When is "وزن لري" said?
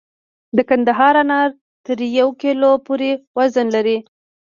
3.37-3.97